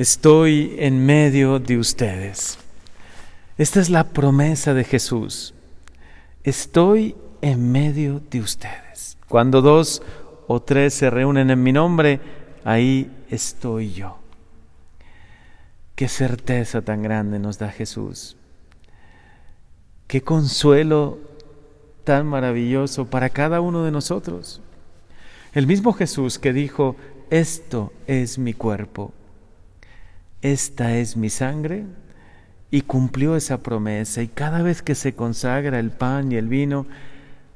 Estoy 0.00 0.76
en 0.78 1.04
medio 1.04 1.58
de 1.58 1.76
ustedes. 1.76 2.56
Esta 3.58 3.80
es 3.80 3.90
la 3.90 4.04
promesa 4.04 4.72
de 4.72 4.82
Jesús. 4.82 5.52
Estoy 6.42 7.16
en 7.42 7.70
medio 7.70 8.22
de 8.30 8.40
ustedes. 8.40 9.18
Cuando 9.28 9.60
dos 9.60 10.00
o 10.46 10.62
tres 10.62 10.94
se 10.94 11.10
reúnen 11.10 11.50
en 11.50 11.62
mi 11.62 11.72
nombre, 11.72 12.18
ahí 12.64 13.14
estoy 13.28 13.92
yo. 13.92 14.16
Qué 15.96 16.08
certeza 16.08 16.80
tan 16.80 17.02
grande 17.02 17.38
nos 17.38 17.58
da 17.58 17.68
Jesús. 17.68 18.38
Qué 20.06 20.22
consuelo 20.22 21.18
tan 22.04 22.26
maravilloso 22.26 23.04
para 23.04 23.28
cada 23.28 23.60
uno 23.60 23.84
de 23.84 23.90
nosotros. 23.90 24.62
El 25.52 25.66
mismo 25.66 25.92
Jesús 25.92 26.38
que 26.38 26.54
dijo, 26.54 26.96
esto 27.28 27.92
es 28.06 28.38
mi 28.38 28.54
cuerpo, 28.54 29.12
esta 30.42 30.96
es 30.96 31.16
mi 31.16 31.30
sangre, 31.30 31.84
y 32.70 32.82
cumplió 32.82 33.36
esa 33.36 33.58
promesa. 33.58 34.22
Y 34.22 34.28
cada 34.28 34.62
vez 34.62 34.82
que 34.82 34.94
se 34.94 35.14
consagra 35.14 35.78
el 35.78 35.90
pan 35.90 36.30
y 36.32 36.36
el 36.36 36.48
vino, 36.48 36.86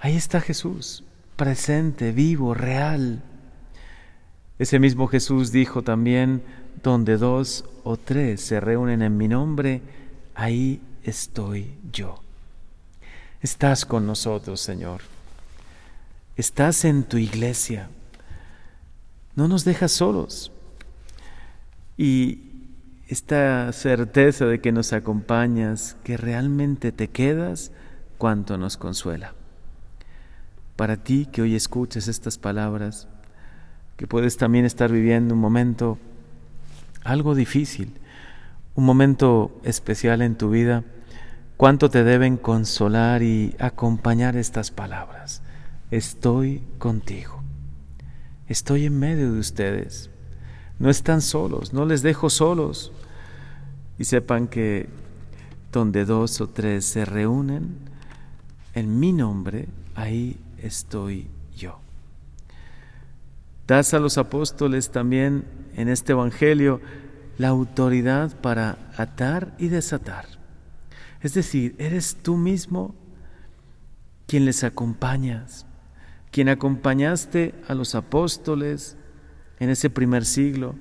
ahí 0.00 0.16
está 0.16 0.40
Jesús, 0.40 1.04
presente, 1.36 2.12
vivo, 2.12 2.54
real. 2.54 3.22
Ese 4.58 4.78
mismo 4.78 5.06
Jesús 5.06 5.52
dijo 5.52 5.82
también, 5.82 6.42
donde 6.82 7.16
dos 7.16 7.64
o 7.84 7.96
tres 7.96 8.40
se 8.40 8.60
reúnen 8.60 9.02
en 9.02 9.16
mi 9.16 9.28
nombre, 9.28 9.82
ahí 10.34 10.80
estoy 11.04 11.74
yo. 11.92 12.20
Estás 13.40 13.84
con 13.84 14.06
nosotros, 14.06 14.60
Señor. 14.60 15.02
Estás 16.36 16.84
en 16.84 17.04
tu 17.04 17.18
iglesia. 17.18 17.88
No 19.36 19.48
nos 19.48 19.64
dejas 19.64 19.92
solos. 19.92 20.50
Y 21.96 22.53
esta 23.08 23.72
certeza 23.72 24.46
de 24.46 24.60
que 24.60 24.72
nos 24.72 24.92
acompañas, 24.92 25.96
que 26.04 26.16
realmente 26.16 26.92
te 26.92 27.08
quedas, 27.08 27.72
cuanto 28.18 28.56
nos 28.56 28.76
consuela. 28.76 29.34
Para 30.76 30.96
ti 30.96 31.26
que 31.30 31.42
hoy 31.42 31.54
escuches 31.54 32.08
estas 32.08 32.38
palabras, 32.38 33.06
que 33.96 34.06
puedes 34.06 34.36
también 34.36 34.64
estar 34.64 34.90
viviendo 34.90 35.34
un 35.34 35.40
momento 35.40 35.98
algo 37.04 37.34
difícil, 37.34 37.92
un 38.74 38.84
momento 38.84 39.60
especial 39.62 40.22
en 40.22 40.36
tu 40.36 40.50
vida, 40.50 40.82
cuánto 41.56 41.90
te 41.90 42.02
deben 42.02 42.36
consolar 42.36 43.22
y 43.22 43.54
acompañar 43.58 44.36
estas 44.36 44.70
palabras. 44.70 45.42
Estoy 45.90 46.62
contigo. 46.78 47.42
Estoy 48.48 48.86
en 48.86 48.98
medio 48.98 49.32
de 49.32 49.38
ustedes. 49.38 50.10
No 50.78 50.90
están 50.90 51.20
solos, 51.20 51.72
no 51.72 51.86
les 51.86 52.02
dejo 52.02 52.30
solos. 52.30 52.92
Y 53.98 54.04
sepan 54.04 54.48
que 54.48 54.88
donde 55.72 56.04
dos 56.04 56.40
o 56.40 56.48
tres 56.48 56.84
se 56.84 57.04
reúnen 57.04 57.76
en 58.74 58.98
mi 58.98 59.12
nombre, 59.12 59.68
ahí 59.94 60.36
estoy 60.58 61.28
yo. 61.56 61.78
Das 63.66 63.94
a 63.94 63.98
los 63.98 64.18
apóstoles 64.18 64.90
también 64.90 65.44
en 65.76 65.88
este 65.88 66.12
Evangelio 66.12 66.80
la 67.38 67.48
autoridad 67.48 68.36
para 68.40 68.78
atar 68.96 69.54
y 69.58 69.68
desatar. 69.68 70.26
Es 71.20 71.34
decir, 71.34 71.74
eres 71.78 72.16
tú 72.22 72.36
mismo 72.36 72.94
quien 74.26 74.44
les 74.44 74.64
acompañas, 74.64 75.66
quien 76.30 76.48
acompañaste 76.48 77.54
a 77.66 77.74
los 77.74 77.94
apóstoles 77.94 78.96
en 79.58 79.70
ese 79.70 79.90
primer 79.90 80.24
siglo, 80.24 80.74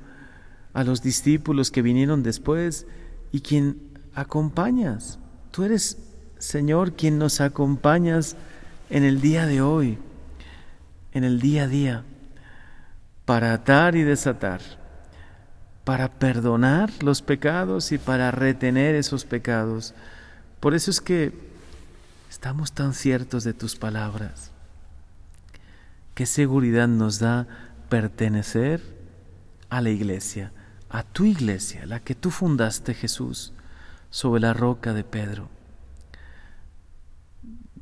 a 0.74 0.84
los 0.84 1.02
discípulos 1.02 1.72
que 1.72 1.82
vinieron 1.82 2.24
después 2.24 2.88
y 3.32 3.42
quien 3.42 3.78
acompañas. 4.16 5.20
Tú 5.52 5.64
eres, 5.64 5.98
Señor, 6.40 6.94
quien 6.94 7.18
nos 7.18 7.42
acompañas 7.42 8.36
en 8.90 9.04
el 9.04 9.22
día 9.22 9.46
de 9.46 9.62
hoy, 9.62 9.98
en 11.12 11.24
el 11.24 11.40
día 11.40 11.64
a 11.64 11.68
día, 11.68 12.04
para 13.26 13.54
atar 13.54 13.96
y 13.96 14.04
desatar, 14.04 14.62
para 15.84 16.10
perdonar 16.10 16.92
los 17.02 17.22
pecados 17.22 17.92
y 17.92 17.98
para 17.98 18.32
retener 18.32 18.96
esos 18.96 19.26
pecados. 19.26 19.94
Por 20.60 20.74
eso 20.74 20.92
es 20.92 21.02
que 21.02 21.32
estamos 22.30 22.72
tan 22.72 22.94
ciertos 22.94 23.44
de 23.44 23.54
tus 23.54 23.76
palabras. 23.76 24.52
Qué 26.16 26.26
seguridad 26.26 26.88
nos 26.88 27.20
da 27.20 27.48
pertenecer 27.94 28.82
a 29.70 29.80
la 29.80 29.92
iglesia, 29.92 30.52
a 30.90 31.04
tu 31.04 31.26
iglesia, 31.26 31.86
la 31.86 32.00
que 32.00 32.16
tú 32.16 32.32
fundaste 32.32 32.96
Jesús, 32.96 33.54
sobre 34.10 34.42
la 34.42 34.52
roca 34.52 34.94
de 34.94 35.04
Pedro. 35.04 35.48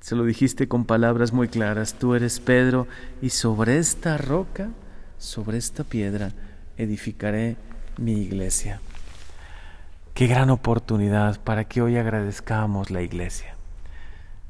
Se 0.02 0.18
lo 0.18 0.26
dijiste 0.26 0.68
con 0.68 0.84
palabras 0.84 1.32
muy 1.32 1.48
claras, 1.48 1.94
tú 1.94 2.14
eres 2.14 2.42
Pedro 2.42 2.90
y 3.22 3.30
sobre 3.30 3.78
esta 3.78 4.18
roca, 4.18 4.68
sobre 5.18 5.58
esta 5.58 5.86
piedra, 5.86 6.34
edificaré 6.76 7.56
mi 7.98 8.16
iglesia. 8.16 8.82
Qué 10.14 10.28
gran 10.28 10.50
oportunidad 10.50 11.40
para 11.40 11.64
que 11.64 11.82
hoy 11.82 11.96
agradezcamos 11.96 12.92
la 12.92 13.02
iglesia. 13.02 13.56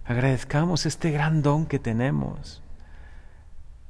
Agradezcamos 0.05 0.87
este 0.87 1.11
gran 1.11 1.43
don 1.43 1.67
que 1.67 1.77
tenemos. 1.77 2.63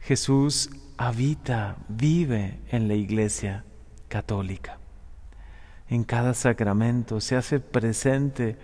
Jesús 0.02 0.70
habita, 0.98 1.78
vive 1.88 2.60
en 2.70 2.88
la 2.88 2.96
iglesia 2.96 3.64
católica. 4.08 4.80
En 5.88 6.04
cada 6.04 6.34
sacramento 6.34 7.22
se 7.22 7.36
hace 7.36 7.60
presente, 7.60 8.58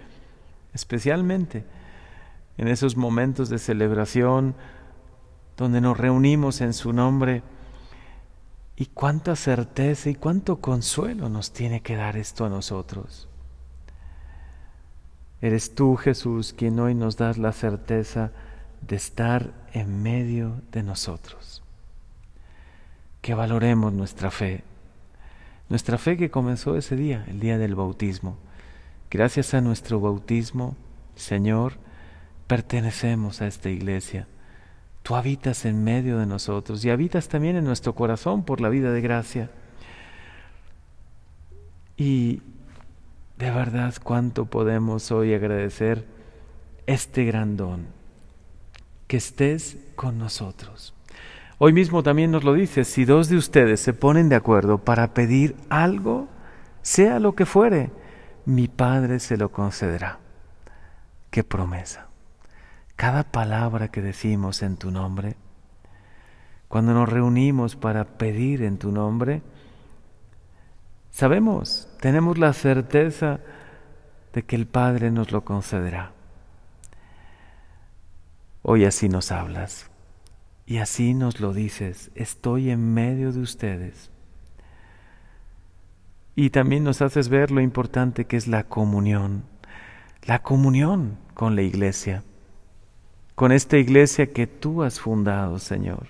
especialmente 0.74 1.66
en 2.58 2.68
esos 2.68 2.98
momentos 2.98 3.50
de 3.50 3.60
celebración 3.60 4.56
donde 5.58 5.82
nos 5.82 5.98
reunimos 5.98 6.62
en 6.62 6.74
su 6.74 6.92
nombre. 6.94 7.44
Y 8.76 8.88
cuánta 8.88 9.36
certeza 9.36 10.10
y 10.10 10.16
cuánto 10.16 10.58
consuelo 10.62 11.30
nos 11.30 11.52
tiene 11.52 11.82
que 11.82 11.96
dar 11.96 12.16
esto 12.18 12.46
a 12.46 12.50
nosotros. 12.50 13.28
Eres 15.42 15.76
tú, 15.76 15.96
Jesús, 15.96 16.54
quien 16.54 16.80
hoy 16.80 16.96
nos 16.96 17.18
das 17.18 17.38
la 17.38 17.52
certeza 17.52 18.32
de 18.82 18.96
estar 18.96 19.52
en 19.74 20.02
medio 20.02 20.62
de 20.72 20.84
nosotros. 20.84 21.62
Que 23.22 23.34
valoremos 23.34 23.94
nuestra 23.94 24.32
fe, 24.32 24.64
nuestra 25.70 25.98
fe 25.98 26.18
que 26.18 26.30
comenzó 26.30 26.78
ese 26.78 26.96
día, 26.96 27.26
el 27.28 27.40
día 27.40 27.58
del 27.58 27.76
bautismo. 27.76 28.38
Gracias 29.10 29.54
a 29.54 29.62
nuestro 29.62 30.00
bautismo, 30.00 30.76
Señor, 31.16 31.74
pertenecemos 32.48 33.42
a 33.42 33.48
esta 33.48 33.70
iglesia. 33.70 34.28
Tú 35.04 35.16
habitas 35.16 35.66
en 35.66 35.84
medio 35.84 36.18
de 36.20 36.26
nosotros 36.26 36.84
y 36.84 36.90
habitas 36.90 37.28
también 37.28 37.56
en 37.56 37.64
nuestro 37.64 37.96
corazón 37.96 38.44
por 38.44 38.62
la 38.62 38.70
vida 38.70 38.92
de 38.92 39.02
gracia. 39.02 39.50
Y 41.96 42.42
de 43.38 43.52
verdad 43.52 43.96
cuánto 44.04 44.46
podemos 44.46 45.12
hoy 45.12 45.34
agradecer 45.34 46.06
este 46.86 47.26
gran 47.26 47.58
don 47.58 47.97
que 49.08 49.18
estés 49.18 49.78
con 49.96 50.18
nosotros. 50.18 50.94
Hoy 51.60 51.74
mismo 51.74 52.04
también 52.04 52.32
nos 52.32 52.44
lo 52.44 52.54
dice, 52.54 52.84
si 52.84 53.06
dos 53.06 53.30
de 53.30 53.38
ustedes 53.38 53.80
se 53.80 53.94
ponen 53.94 54.30
de 54.30 54.36
acuerdo 54.36 54.78
para 54.78 55.14
pedir 55.14 55.56
algo, 55.70 56.28
sea 56.84 57.20
lo 57.20 57.34
que 57.34 57.46
fuere, 57.46 57.90
mi 58.46 58.68
Padre 58.68 59.20
se 59.20 59.38
lo 59.38 59.52
concederá. 59.52 60.20
Qué 61.32 61.44
promesa. 61.44 62.08
Cada 62.96 63.24
palabra 63.24 63.90
que 63.90 64.02
decimos 64.02 64.62
en 64.62 64.78
tu 64.78 64.92
nombre, 64.92 65.36
cuando 66.68 66.94
nos 66.94 67.10
reunimos 67.10 67.76
para 67.76 68.06
pedir 68.06 68.62
en 68.62 68.78
tu 68.78 68.92
nombre, 68.92 69.42
sabemos, 71.10 71.88
tenemos 72.00 72.38
la 72.38 72.54
certeza 72.54 73.40
de 74.34 74.44
que 74.44 74.56
el 74.56 74.68
Padre 74.68 75.10
nos 75.12 75.32
lo 75.32 75.44
concederá. 75.44 76.12
Hoy 78.70 78.84
así 78.84 79.08
nos 79.08 79.32
hablas. 79.32 79.90
Y 80.66 80.80
así 80.80 81.14
nos 81.14 81.40
lo 81.40 81.54
dices, 81.54 82.12
estoy 82.16 82.70
en 82.70 82.94
medio 82.94 83.32
de 83.32 83.40
ustedes. 83.40 84.12
Y 86.36 86.50
también 86.50 86.84
nos 86.84 87.02
haces 87.02 87.30
ver 87.30 87.50
lo 87.50 87.62
importante 87.62 88.26
que 88.26 88.36
es 88.36 88.46
la 88.46 88.66
comunión, 88.66 89.46
la 90.24 90.44
comunión 90.44 91.18
con 91.34 91.56
la 91.56 91.62
iglesia, 91.62 92.26
con 93.36 93.54
esta 93.54 93.78
iglesia 93.78 94.34
que 94.34 94.48
tú 94.48 94.84
has 94.84 95.00
fundado, 95.00 95.60
Señor, 95.60 96.08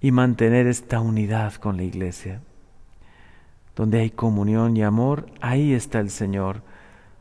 y 0.00 0.12
mantener 0.12 0.68
esta 0.68 1.00
unidad 1.00 1.54
con 1.54 1.76
la 1.76 1.82
iglesia. 1.82 2.40
Donde 3.74 3.98
hay 3.98 4.10
comunión 4.10 4.76
y 4.76 4.84
amor, 4.84 5.26
ahí 5.40 5.72
está 5.72 5.98
el 5.98 6.10
Señor 6.10 6.62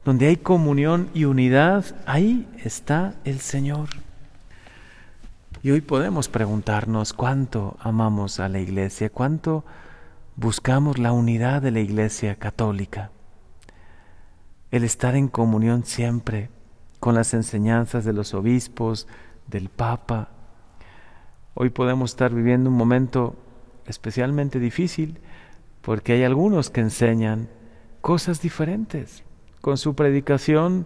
donde 0.06 0.28
hay 0.28 0.38
comunión 0.38 1.10
y 1.14 1.26
unidad, 1.26 1.86
ahí 2.06 2.48
está 2.64 3.16
el 3.24 3.40
Señor. 3.40 3.90
Y 5.62 5.72
hoy 5.72 5.82
podemos 5.82 6.28
preguntarnos 6.28 7.14
cuánto 7.14 7.78
amamos 7.80 8.40
a 8.40 8.50
la 8.50 8.60
iglesia, 8.60 9.10
cuánto 9.10 9.64
buscamos 10.36 10.98
la 10.98 11.12
unidad 11.12 11.62
de 11.62 11.72
la 11.72 11.80
Iglesia 11.80 12.36
católica, 12.36 13.12
el 14.72 14.84
estar 14.84 15.16
en 15.16 15.28
comunión 15.28 15.86
siempre 15.86 16.50
con 17.00 17.16
las 17.16 17.34
enseñanzas 17.34 18.04
de 18.04 18.14
los 18.14 18.34
obispos, 18.34 19.08
del 19.48 19.70
Papa. 19.70 20.30
Hoy 21.54 21.70
podemos 21.70 22.12
estar 22.12 22.34
viviendo 22.34 22.70
un 22.70 22.76
momento 22.76 23.36
especialmente 23.86 24.60
difícil 24.60 25.20
porque 25.82 26.14
hay 26.14 26.24
algunos 26.24 26.70
que 26.70 26.82
enseñan 26.82 27.50
cosas 28.02 28.42
diferentes. 28.42 29.24
Con 29.64 29.78
su 29.78 29.96
predicación, 29.96 30.86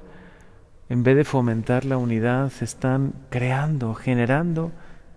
en 0.88 1.02
vez 1.02 1.16
de 1.16 1.24
fomentar 1.24 1.84
la 1.84 1.98
unidad, 1.98 2.52
se 2.52 2.64
están 2.64 3.16
creando, 3.32 3.96
generando 3.96 4.72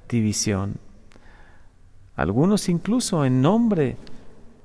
división. 0.09 0.77
Algunos 2.17 2.71
incluso 2.71 3.27
en 3.27 3.43
nombre 3.43 3.99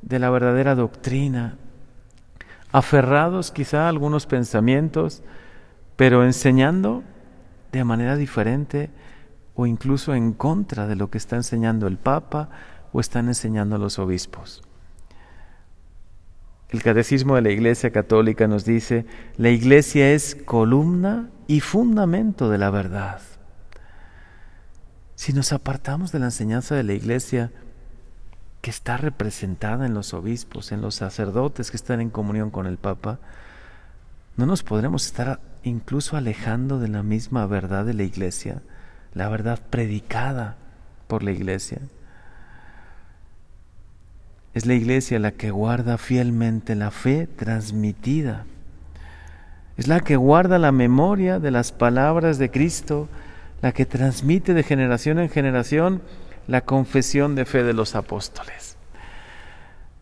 de 0.01 0.17
la 0.17 0.29
verdadera 0.29 0.75
doctrina, 0.75 1.57
aferrados 2.71 3.51
quizá 3.51 3.87
a 3.87 3.89
algunos 3.89 4.27
pensamientos, 4.27 5.23
pero 5.97 6.23
enseñando 6.23 7.03
de 7.73 7.83
manera 7.83 8.15
diferente 8.15 8.91
o 9.55 9.65
incluso 9.65 10.15
en 10.15 10.31
contra 10.31 10.87
de 10.87 10.95
lo 10.95 11.09
que 11.09 11.17
está 11.17 11.35
enseñando 11.35 11.87
el 11.87 11.97
Papa 11.97 12.47
o 12.93 13.01
están 13.01 13.27
enseñando 13.27 13.77
los 13.77 13.99
obispos. 13.99 14.64
El 16.75 16.83
catecismo 16.83 17.35
de 17.35 17.41
la 17.41 17.51
Iglesia 17.51 17.91
Católica 17.91 18.49
nos 18.49 18.65
dice, 18.65 19.05
la 19.37 19.49
Iglesia 19.49 20.11
es 20.11 20.35
columna 20.35 21.29
y 21.47 21.61
fundamento 21.61 22.49
de 22.49 22.57
la 22.57 22.69
verdad. 22.69 23.21
Si 25.15 25.31
nos 25.31 25.53
apartamos 25.53 26.11
de 26.11 26.19
la 26.19 26.25
enseñanza 26.25 26.75
de 26.75 26.83
la 26.83 26.91
Iglesia, 26.91 27.53
que 28.59 28.71
está 28.71 28.97
representada 28.97 29.85
en 29.85 29.93
los 29.93 30.13
obispos, 30.13 30.73
en 30.73 30.81
los 30.81 30.95
sacerdotes 30.95 31.71
que 31.71 31.77
están 31.77 32.01
en 32.01 32.09
comunión 32.09 32.51
con 32.51 32.65
el 32.65 32.77
Papa, 32.77 33.19
no 34.35 34.45
nos 34.45 34.61
podremos 34.61 35.05
estar 35.05 35.39
incluso 35.63 36.17
alejando 36.17 36.77
de 36.77 36.89
la 36.89 37.03
misma 37.03 37.47
verdad 37.47 37.85
de 37.85 37.93
la 37.93 38.03
Iglesia, 38.03 38.63
la 39.13 39.29
verdad 39.29 39.61
predicada 39.69 40.57
por 41.07 41.23
la 41.23 41.31
Iglesia. 41.31 41.79
Es 44.55 44.65
la 44.65 44.73
Iglesia 44.73 45.19
la 45.19 45.31
que 45.31 45.51
guarda 45.51 45.97
fielmente 45.97 46.75
la 46.75 46.89
fe 46.89 47.27
transmitida. 47.27 48.45
Es 49.75 49.89
la 49.89 49.99
que 49.99 50.15
guarda 50.15 50.57
la 50.59 50.71
memoria 50.71 51.39
de 51.39 51.51
las 51.51 51.73
palabras 51.73 52.37
de 52.37 52.49
Cristo, 52.49 53.09
la 53.61 53.73
que 53.73 53.85
transmite 53.85 54.53
de 54.53 54.63
generación 54.63 55.19
en 55.19 55.29
generación 55.29 56.01
la 56.47 56.61
confesión 56.61 57.35
de 57.35 57.43
fe 57.43 57.63
de 57.63 57.73
los 57.73 57.95
apóstoles. 57.95 58.77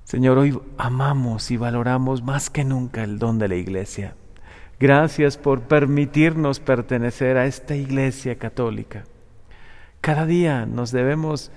Señor, 0.03 0.38
hoy 0.38 0.59
amamos 0.77 1.49
y 1.49 1.57
valoramos 1.57 2.21
más 2.21 2.51
que 2.51 2.63
nunca 2.63 3.03
el 3.03 3.17
don 3.17 3.39
de 3.39 3.47
la 3.47 3.56
Iglesia. 3.56 4.13
Gracias 4.79 5.35
por 5.35 5.61
permitirnos 5.61 6.59
pertenecer 6.59 7.38
a 7.38 7.47
esta 7.47 7.75
Iglesia 7.75 8.38
católica. 8.38 9.06
Cada 9.99 10.27
día 10.27 10.67
nos 10.67 10.91
debemos 10.91 11.49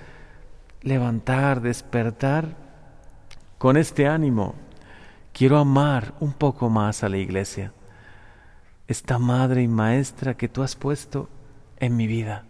levantar, 0.80 1.60
despertar 1.60 2.65
con 3.58 3.76
este 3.76 4.06
ánimo, 4.06 4.54
quiero 5.32 5.58
amar 5.58 6.14
un 6.20 6.32
poco 6.32 6.68
más 6.68 7.02
a 7.02 7.08
la 7.08 7.16
iglesia, 7.16 7.72
esta 8.86 9.18
madre 9.18 9.62
y 9.62 9.68
maestra 9.68 10.36
que 10.36 10.48
tú 10.48 10.62
has 10.62 10.76
puesto 10.76 11.28
en 11.78 11.96
mi 11.96 12.06
vida, 12.06 12.44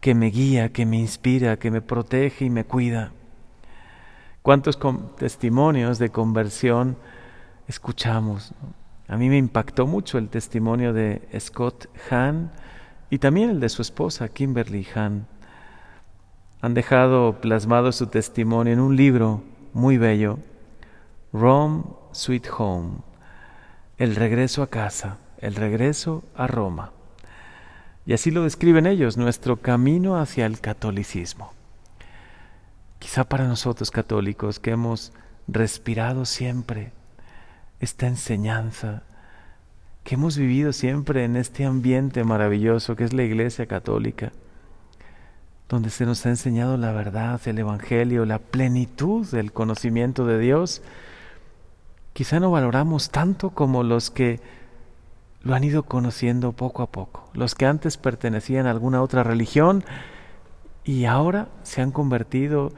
que 0.00 0.14
me 0.14 0.26
guía, 0.26 0.72
que 0.72 0.86
me 0.86 0.96
inspira, 0.96 1.58
que 1.58 1.70
me 1.70 1.80
protege 1.80 2.44
y 2.44 2.50
me 2.50 2.64
cuida. 2.64 3.12
¿Cuántos 4.42 4.78
testimonios 5.16 5.98
de 5.98 6.10
conversión 6.10 6.96
escuchamos? 7.66 8.54
A 9.08 9.16
mí 9.16 9.28
me 9.28 9.36
impactó 9.36 9.86
mucho 9.86 10.18
el 10.18 10.28
testimonio 10.28 10.92
de 10.92 11.28
Scott 11.38 11.88
Hahn 12.10 12.50
y 13.10 13.18
también 13.18 13.50
el 13.50 13.60
de 13.60 13.68
su 13.68 13.82
esposa, 13.82 14.28
Kimberly 14.28 14.86
Hahn. 14.94 15.26
Han 16.60 16.74
dejado 16.74 17.40
plasmado 17.40 17.90
su 17.92 18.06
testimonio 18.06 18.72
en 18.72 18.80
un 18.80 18.96
libro 18.96 19.42
muy 19.72 19.98
bello, 19.98 20.38
Rome 21.32 21.84
Sweet 22.12 22.48
Home, 22.56 22.98
el 23.98 24.16
regreso 24.16 24.62
a 24.62 24.68
casa, 24.68 25.18
el 25.38 25.54
regreso 25.54 26.24
a 26.34 26.46
Roma. 26.46 26.92
Y 28.06 28.14
así 28.14 28.30
lo 28.30 28.44
describen 28.44 28.86
ellos, 28.86 29.16
nuestro 29.16 29.58
camino 29.58 30.18
hacia 30.18 30.46
el 30.46 30.60
catolicismo. 30.60 31.52
Quizá 32.98 33.24
para 33.24 33.46
nosotros 33.46 33.90
católicos 33.90 34.58
que 34.58 34.70
hemos 34.70 35.12
respirado 35.46 36.24
siempre 36.24 36.92
esta 37.80 38.06
enseñanza, 38.06 39.02
que 40.04 40.14
hemos 40.14 40.36
vivido 40.38 40.72
siempre 40.72 41.24
en 41.24 41.36
este 41.36 41.64
ambiente 41.64 42.24
maravilloso 42.24 42.96
que 42.96 43.04
es 43.04 43.12
la 43.12 43.24
Iglesia 43.24 43.66
Católica, 43.66 44.32
donde 45.68 45.90
se 45.90 46.06
nos 46.06 46.24
ha 46.24 46.30
enseñado 46.30 46.76
la 46.76 46.92
verdad, 46.92 47.40
el 47.46 47.58
Evangelio, 47.58 48.24
la 48.24 48.38
plenitud 48.38 49.26
del 49.30 49.52
conocimiento 49.52 50.24
de 50.26 50.38
Dios, 50.38 50.82
quizá 52.14 52.40
no 52.40 52.50
valoramos 52.50 53.10
tanto 53.10 53.50
como 53.50 53.82
los 53.82 54.10
que 54.10 54.40
lo 55.42 55.54
han 55.54 55.64
ido 55.64 55.82
conociendo 55.82 56.52
poco 56.52 56.82
a 56.82 56.90
poco, 56.90 57.28
los 57.34 57.54
que 57.54 57.66
antes 57.66 57.96
pertenecían 57.96 58.66
a 58.66 58.70
alguna 58.70 59.02
otra 59.02 59.22
religión 59.22 59.84
y 60.84 61.04
ahora 61.04 61.48
se 61.62 61.82
han 61.82 61.92
convertido 61.92 62.72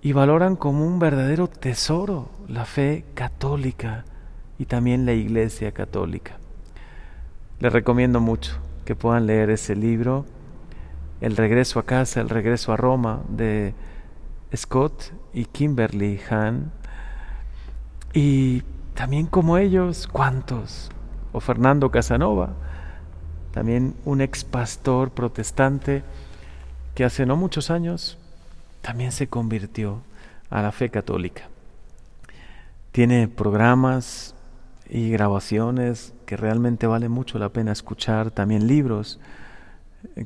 y 0.00 0.12
valoran 0.12 0.56
como 0.56 0.86
un 0.86 0.98
verdadero 0.98 1.48
tesoro 1.48 2.30
la 2.48 2.64
fe 2.64 3.04
católica 3.14 4.04
y 4.58 4.66
también 4.66 5.04
la 5.04 5.12
iglesia 5.12 5.72
católica. 5.72 6.38
Les 7.58 7.72
recomiendo 7.72 8.20
mucho 8.20 8.58
que 8.84 8.94
puedan 8.94 9.26
leer 9.26 9.50
ese 9.50 9.74
libro 9.74 10.24
el 11.20 11.36
regreso 11.36 11.78
a 11.78 11.84
casa, 11.84 12.20
el 12.20 12.28
regreso 12.28 12.72
a 12.72 12.76
Roma 12.76 13.22
de 13.28 13.74
Scott 14.54 15.12
y 15.32 15.44
Kimberly 15.44 16.20
Hahn. 16.30 16.72
Y 18.12 18.62
también 18.94 19.26
como 19.26 19.58
ellos, 19.58 20.08
¿cuántos? 20.10 20.90
O 21.32 21.40
Fernando 21.40 21.90
Casanova, 21.90 22.54
también 23.52 23.94
un 24.04 24.20
ex 24.20 24.44
pastor 24.44 25.10
protestante 25.10 26.02
que 26.94 27.04
hace 27.04 27.26
no 27.26 27.36
muchos 27.36 27.70
años 27.70 28.18
también 28.80 29.12
se 29.12 29.28
convirtió 29.28 30.00
a 30.48 30.62
la 30.62 30.72
fe 30.72 30.90
católica. 30.90 31.48
Tiene 32.92 33.28
programas 33.28 34.34
y 34.88 35.10
grabaciones 35.10 36.14
que 36.26 36.36
realmente 36.36 36.86
vale 36.86 37.08
mucho 37.08 37.38
la 37.38 37.50
pena 37.50 37.70
escuchar, 37.72 38.32
también 38.32 38.66
libros 38.66 39.20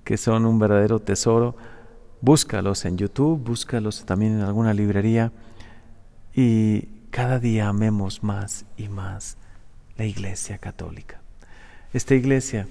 que 0.04 0.16
son 0.16 0.46
un 0.46 0.58
verdadero 0.58 0.98
tesoro. 0.98 1.56
Búscalos 2.20 2.84
en 2.84 2.96
YouTube, 2.96 3.42
búscalos 3.42 4.04
también 4.04 4.34
en 4.34 4.40
alguna 4.40 4.72
librería 4.74 5.32
y 6.34 6.88
cada 7.10 7.38
día 7.38 7.68
amemos 7.68 8.22
más 8.22 8.64
y 8.76 8.88
más 8.88 9.36
la 9.96 10.04
Iglesia 10.04 10.58
Católica. 10.58 11.20
Esta 11.92 12.14
iglesia 12.14 12.66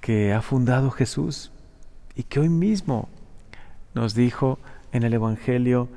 que 0.00 0.34
ha 0.34 0.42
fundado 0.42 0.90
Jesús 0.90 1.50
y 2.14 2.24
que 2.24 2.40
hoy 2.40 2.50
mismo 2.50 3.08
nos 3.94 4.14
dijo 4.14 4.58
en 4.92 5.04
el 5.04 5.14
Evangelio, 5.14 5.88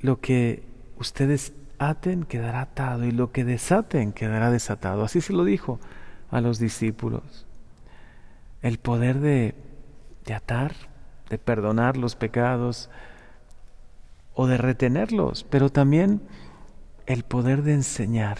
lo 0.00 0.20
que 0.20 0.62
ustedes 0.98 1.52
aten 1.78 2.24
quedará 2.24 2.60
atado 2.60 3.04
y 3.04 3.10
lo 3.10 3.32
que 3.32 3.44
desaten 3.44 4.12
quedará 4.12 4.50
desatado. 4.50 5.02
Así 5.02 5.20
se 5.20 5.32
lo 5.32 5.44
dijo 5.44 5.80
a 6.34 6.40
los 6.40 6.58
discípulos. 6.58 7.46
El 8.60 8.78
poder 8.78 9.20
de, 9.20 9.54
atar, 10.34 10.74
de 11.30 11.38
perdonar 11.38 11.96
los 11.96 12.16
pecados 12.16 12.90
o 14.34 14.48
de 14.48 14.58
retenerlos, 14.58 15.44
pero 15.44 15.70
también 15.70 16.22
el 17.06 17.22
poder 17.22 17.62
de 17.62 17.74
enseñar 17.74 18.38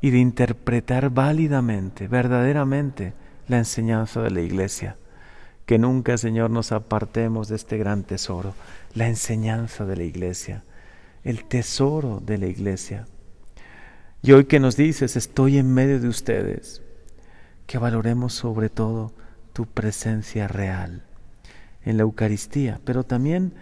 y 0.00 0.10
de 0.12 0.18
interpretar 0.18 1.10
válidamente, 1.10 2.08
verdaderamente, 2.08 3.12
la 3.48 3.58
enseñanza 3.58 4.22
de 4.22 4.30
la 4.30 4.40
iglesia. 4.40 4.96
Que 5.66 5.78
nunca, 5.78 6.16
Señor, 6.16 6.48
nos 6.48 6.72
apartemos 6.72 7.48
de 7.48 7.56
este 7.56 7.76
gran 7.76 8.02
tesoro, 8.02 8.54
la 8.94 9.08
enseñanza 9.08 9.84
de 9.84 9.96
la 9.96 10.04
iglesia, 10.04 10.64
el 11.22 11.44
tesoro 11.44 12.22
de 12.24 12.38
la 12.38 12.46
iglesia. 12.46 13.06
Y 14.24 14.30
hoy 14.30 14.44
que 14.44 14.60
nos 14.60 14.76
dices, 14.76 15.16
estoy 15.16 15.58
en 15.58 15.74
medio 15.74 15.98
de 15.98 16.06
ustedes, 16.06 16.80
que 17.66 17.78
valoremos 17.78 18.32
sobre 18.32 18.68
todo 18.68 19.12
tu 19.52 19.66
presencia 19.66 20.46
real 20.46 21.02
en 21.84 21.96
la 21.96 22.04
Eucaristía, 22.04 22.80
pero 22.84 23.02
también 23.02 23.52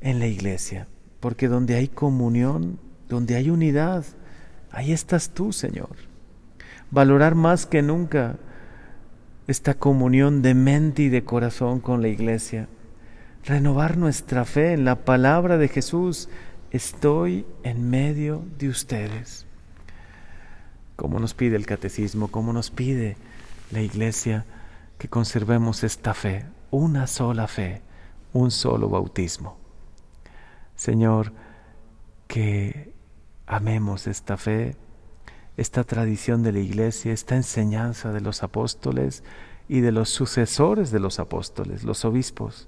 en 0.00 0.18
la 0.18 0.26
iglesia, 0.26 0.88
porque 1.20 1.48
donde 1.48 1.74
hay 1.74 1.88
comunión, 1.88 2.78
donde 3.10 3.36
hay 3.36 3.50
unidad, 3.50 4.02
ahí 4.70 4.92
estás 4.92 5.28
tú, 5.34 5.52
Señor. 5.52 5.96
Valorar 6.90 7.34
más 7.34 7.66
que 7.66 7.82
nunca 7.82 8.36
esta 9.46 9.74
comunión 9.74 10.40
de 10.40 10.54
mente 10.54 11.02
y 11.02 11.08
de 11.10 11.22
corazón 11.22 11.80
con 11.80 12.00
la 12.00 12.08
iglesia. 12.08 12.66
renovar 13.44 13.96
nuestra 13.96 14.44
fe 14.44 14.72
en 14.72 14.84
la 14.84 15.04
palabra 15.04 15.58
de 15.58 15.68
Jesús. 15.68 16.28
Estoy 16.70 17.46
en 17.62 17.88
medio 17.88 18.44
de 18.58 18.68
ustedes. 18.68 19.47
Como 20.98 21.20
nos 21.20 21.32
pide 21.32 21.54
el 21.54 21.64
catecismo, 21.64 22.26
como 22.26 22.52
nos 22.52 22.72
pide 22.72 23.16
la 23.70 23.80
iglesia, 23.80 24.46
que 24.98 25.06
conservemos 25.06 25.84
esta 25.84 26.12
fe, 26.12 26.44
una 26.72 27.06
sola 27.06 27.46
fe, 27.46 27.82
un 28.32 28.50
solo 28.50 28.88
bautismo. 28.88 29.58
Señor, 30.74 31.32
que 32.26 32.92
amemos 33.46 34.08
esta 34.08 34.36
fe, 34.36 34.74
esta 35.56 35.84
tradición 35.84 36.42
de 36.42 36.50
la 36.50 36.58
iglesia, 36.58 37.12
esta 37.12 37.36
enseñanza 37.36 38.12
de 38.12 38.20
los 38.20 38.42
apóstoles 38.42 39.22
y 39.68 39.78
de 39.78 39.92
los 39.92 40.10
sucesores 40.10 40.90
de 40.90 40.98
los 40.98 41.20
apóstoles, 41.20 41.84
los 41.84 42.04
obispos, 42.04 42.66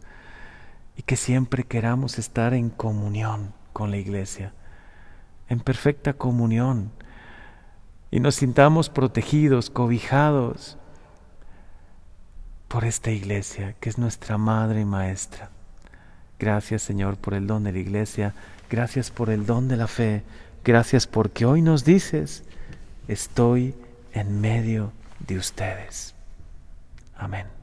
y 0.96 1.02
que 1.02 1.16
siempre 1.16 1.64
queramos 1.64 2.16
estar 2.16 2.54
en 2.54 2.70
comunión 2.70 3.54
con 3.72 3.90
la 3.90 3.96
iglesia, 3.96 4.54
en 5.48 5.58
perfecta 5.58 6.12
comunión, 6.12 6.92
y 8.10 8.20
nos 8.20 8.36
sintamos 8.36 8.88
protegidos, 8.88 9.70
cobijados 9.70 10.76
por 12.68 12.84
esta 12.84 13.10
iglesia 13.10 13.74
que 13.80 13.88
es 13.88 13.98
nuestra 13.98 14.38
madre 14.38 14.80
y 14.80 14.84
maestra. 14.84 15.50
Gracias 16.38 16.82
Señor 16.82 17.16
por 17.16 17.34
el 17.34 17.46
don 17.46 17.64
de 17.64 17.72
la 17.72 17.78
iglesia, 17.78 18.34
gracias 18.68 19.10
por 19.10 19.30
el 19.30 19.46
don 19.46 19.68
de 19.68 19.76
la 19.76 19.86
fe, 19.86 20.22
gracias 20.64 21.06
porque 21.06 21.44
hoy 21.44 21.62
nos 21.62 21.84
dices, 21.84 22.44
estoy 23.08 23.74
en 24.12 24.40
medio 24.40 24.92
de 25.26 25.36
ustedes. 25.36 26.14
Amén. 27.16 27.59